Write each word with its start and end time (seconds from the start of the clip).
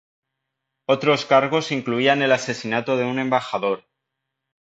Otros 0.87 1.27
cargos 1.27 1.71
incluían 1.71 2.23
el 2.23 2.31
asesinato 2.31 2.97
de 2.97 3.05
un 3.05 3.19
embajador. 3.19 3.85